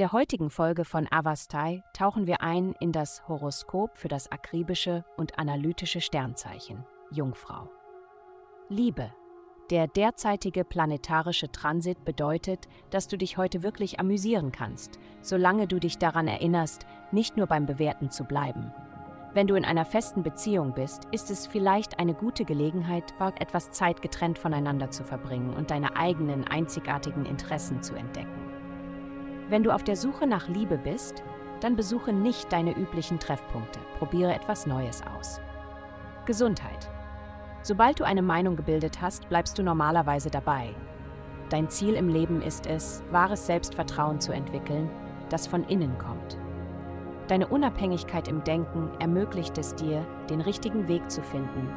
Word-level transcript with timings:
der 0.00 0.12
heutigen 0.12 0.48
Folge 0.48 0.86
von 0.86 1.06
Avastai 1.10 1.84
tauchen 1.92 2.26
wir 2.26 2.40
ein 2.40 2.72
in 2.80 2.90
das 2.90 3.28
Horoskop 3.28 3.98
für 3.98 4.08
das 4.08 4.32
akribische 4.32 5.04
und 5.18 5.38
analytische 5.38 6.00
Sternzeichen 6.00 6.86
Jungfrau. 7.10 7.68
Liebe. 8.70 9.12
Der 9.68 9.88
derzeitige 9.88 10.64
planetarische 10.64 11.52
Transit 11.52 12.02
bedeutet, 12.02 12.66
dass 12.88 13.08
du 13.08 13.18
dich 13.18 13.36
heute 13.36 13.62
wirklich 13.62 14.00
amüsieren 14.00 14.52
kannst, 14.52 14.98
solange 15.20 15.66
du 15.66 15.78
dich 15.78 15.98
daran 15.98 16.28
erinnerst, 16.28 16.86
nicht 17.12 17.36
nur 17.36 17.46
beim 17.46 17.66
Bewerten 17.66 18.10
zu 18.10 18.24
bleiben. 18.24 18.72
Wenn 19.34 19.48
du 19.48 19.54
in 19.54 19.66
einer 19.66 19.84
festen 19.84 20.22
Beziehung 20.22 20.72
bist, 20.72 21.04
ist 21.12 21.30
es 21.30 21.46
vielleicht 21.46 21.98
eine 21.98 22.14
gute 22.14 22.46
Gelegenheit, 22.46 23.12
etwas 23.38 23.70
Zeit 23.70 24.00
getrennt 24.00 24.38
voneinander 24.38 24.90
zu 24.90 25.04
verbringen 25.04 25.52
und 25.52 25.70
deine 25.70 25.94
eigenen 25.96 26.48
einzigartigen 26.48 27.26
Interessen 27.26 27.82
zu 27.82 27.94
entdecken. 27.94 28.49
Wenn 29.50 29.64
du 29.64 29.72
auf 29.72 29.82
der 29.82 29.96
Suche 29.96 30.28
nach 30.28 30.46
Liebe 30.46 30.78
bist, 30.78 31.24
dann 31.60 31.74
besuche 31.74 32.12
nicht 32.12 32.52
deine 32.52 32.72
üblichen 32.76 33.18
Treffpunkte, 33.18 33.80
probiere 33.98 34.32
etwas 34.32 34.64
Neues 34.64 35.02
aus. 35.18 35.40
Gesundheit. 36.24 36.88
Sobald 37.62 37.98
du 37.98 38.04
eine 38.04 38.22
Meinung 38.22 38.54
gebildet 38.54 39.00
hast, 39.00 39.28
bleibst 39.28 39.58
du 39.58 39.64
normalerweise 39.64 40.30
dabei. 40.30 40.68
Dein 41.48 41.68
Ziel 41.68 41.94
im 41.94 42.08
Leben 42.08 42.42
ist 42.42 42.66
es, 42.66 43.02
wahres 43.10 43.44
Selbstvertrauen 43.44 44.20
zu 44.20 44.30
entwickeln, 44.30 44.88
das 45.30 45.48
von 45.48 45.64
innen 45.64 45.98
kommt. 45.98 46.38
Deine 47.26 47.48
Unabhängigkeit 47.48 48.28
im 48.28 48.44
Denken 48.44 48.88
ermöglicht 49.00 49.58
es 49.58 49.74
dir, 49.74 50.06
den 50.30 50.42
richtigen 50.42 50.86
Weg 50.86 51.10
zu 51.10 51.22
finden, 51.22 51.68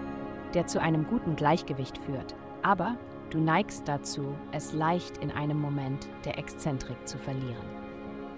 der 0.53 0.67
zu 0.67 0.79
einem 0.79 1.07
guten 1.07 1.35
Gleichgewicht 1.35 1.97
führt. 1.97 2.35
Aber 2.61 2.97
du 3.33 3.39
neigst 3.39 3.87
dazu, 3.87 4.35
es 4.51 4.73
leicht 4.73 5.17
in 5.17 5.31
einem 5.31 5.59
Moment 5.59 6.07
der 6.25 6.37
Exzentrik 6.37 7.07
zu 7.07 7.17
verlieren. 7.17 7.65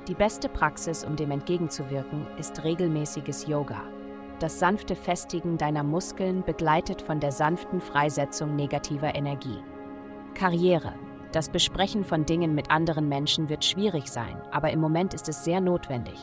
Die 0.07 0.15
beste 0.15 0.49
Praxis, 0.49 1.03
um 1.03 1.15
dem 1.15 1.31
entgegenzuwirken, 1.31 2.27
ist 2.37 2.63
regelmäßiges 2.63 3.47
Yoga 3.47 3.81
das 4.39 4.59
sanfte 4.59 4.95
Festigen 4.95 5.57
deiner 5.57 5.83
Muskeln 5.83 6.43
begleitet 6.43 7.01
von 7.01 7.21
der 7.21 7.31
sanften 7.31 7.79
Freisetzung 7.79 8.55
negativer 8.55 9.15
Energie. 9.15 9.63
Karriere. 10.33 10.93
Das 11.31 11.49
Besprechen 11.49 12.03
von 12.03 12.25
Dingen 12.25 12.53
mit 12.53 12.69
anderen 12.69 13.07
Menschen 13.07 13.47
wird 13.47 13.63
schwierig 13.63 14.07
sein, 14.07 14.41
aber 14.51 14.71
im 14.71 14.79
Moment 14.79 15.13
ist 15.13 15.29
es 15.29 15.45
sehr 15.45 15.61
notwendig. 15.61 16.19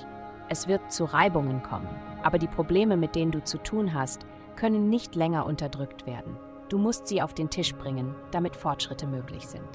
Es 0.51 0.69
wird 0.69 0.93
zu 0.93 1.05
Reibungen 1.05 1.63
kommen, 1.63 1.89
aber 2.23 2.39
die 2.39 2.49
Probleme, 2.49 2.99
mit 2.99 3.15
denen 3.15 3.33
du 3.33 3.43
zu 3.43 3.57
tun 3.59 3.95
hast, 3.95 4.27
können 4.57 4.91
nicht 4.91 5.15
länger 5.15 5.47
unterdrückt 5.47 6.07
werden. 6.07 6.37
Du 6.73 6.79
musst 6.79 7.07
sie 7.07 7.21
auf 7.21 7.35
den 7.35 7.51
Tisch 7.51 7.75
bringen, 7.75 8.15
damit 8.31 8.57
Fortschritte 8.57 9.07
möglich 9.07 9.47
sind. 9.47 9.69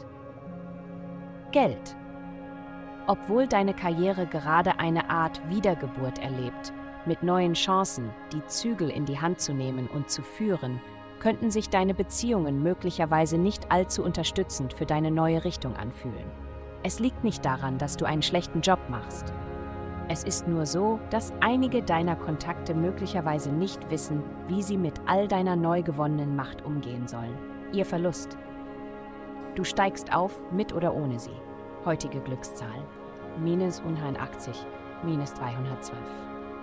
Geld. 1.51 1.95
Obwohl 3.05 3.45
deine 3.45 3.75
Karriere 3.75 4.25
gerade 4.25 4.79
eine 4.79 5.07
Art 5.11 5.39
Wiedergeburt 5.47 6.17
erlebt, 6.17 6.73
mit 7.05 7.21
neuen 7.21 7.53
Chancen, 7.53 8.09
die 8.33 8.43
Zügel 8.47 8.89
in 8.89 9.05
die 9.05 9.19
Hand 9.19 9.39
zu 9.39 9.53
nehmen 9.53 9.87
und 9.87 10.09
zu 10.09 10.23
führen, 10.23 10.81
könnten 11.19 11.51
sich 11.51 11.69
deine 11.69 11.93
Beziehungen 11.93 12.63
möglicherweise 12.63 13.37
nicht 13.37 13.71
allzu 13.71 14.03
unterstützend 14.03 14.73
für 14.73 14.87
deine 14.87 15.11
neue 15.11 15.43
Richtung 15.43 15.75
anfühlen. 15.75 16.31
Es 16.81 16.99
liegt 16.99 17.23
nicht 17.23 17.45
daran, 17.45 17.77
dass 17.77 17.97
du 17.97 18.05
einen 18.05 18.23
schlechten 18.23 18.61
Job 18.61 18.79
machst. 18.89 19.31
Es 20.09 20.23
ist 20.23 20.47
nur 20.47 20.65
so, 20.65 20.99
dass 21.09 21.33
einige 21.41 21.83
deiner 21.83 22.15
Kontakte 22.15 22.73
möglicherweise 22.73 23.51
nicht 23.51 23.89
wissen, 23.91 24.23
wie 24.47 24.61
sie 24.61 24.77
mit 24.77 25.01
all 25.05 25.27
deiner 25.27 25.57
neu 25.57 25.83
gewonnenen 25.83 26.35
Macht 26.35 26.63
umgehen 26.63 27.07
sollen. 27.07 27.37
Ihr 27.73 27.85
Verlust. 27.85 28.37
Du 29.55 29.65
steigst 29.65 30.13
auf, 30.13 30.39
mit 30.51 30.73
oder 30.73 30.95
ohne 30.95 31.19
sie. 31.19 31.35
Heutige 31.83 32.21
Glückszahl. 32.21 32.85
Minus 33.37 33.81
180, 33.81 34.55
minus 35.03 35.33
312. 35.33 35.97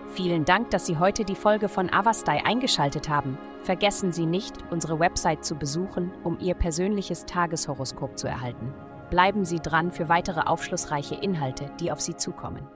Vielen 0.08 0.44
Dank, 0.44 0.70
dass 0.70 0.86
Sie 0.86 0.98
heute 0.98 1.24
die 1.24 1.34
Folge 1.34 1.68
von 1.68 1.92
Avastai 1.92 2.44
eingeschaltet 2.44 3.08
haben. 3.08 3.36
Vergessen 3.62 4.12
Sie 4.12 4.26
nicht, 4.26 4.54
unsere 4.70 5.00
Website 5.00 5.44
zu 5.44 5.54
besuchen, 5.54 6.12
um 6.22 6.38
Ihr 6.40 6.54
persönliches 6.54 7.26
Tageshoroskop 7.26 8.18
zu 8.18 8.26
erhalten. 8.26 8.72
Bleiben 9.10 9.44
Sie 9.44 9.60
dran 9.60 9.90
für 9.90 10.08
weitere 10.08 10.40
aufschlussreiche 10.40 11.14
Inhalte, 11.14 11.70
die 11.80 11.90
auf 11.90 12.00
Sie 12.00 12.16
zukommen. 12.16 12.66